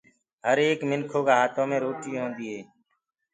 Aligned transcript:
هر 0.47 0.57
ايڪ 0.65 0.79
منکِو 0.89 1.19
هآتو 1.27 1.61
مي 1.69 1.77
روٽي 1.83 2.11
هوندي 2.21 2.47
هي 2.53 2.59